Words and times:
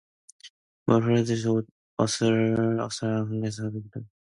물 0.87 1.03
흐르는 1.03 1.21
옷에서 1.25 1.61
어슬어슬 1.97 3.07
한기가 3.07 3.51
솟아나기 3.51 3.59
비롯하매 3.83 4.07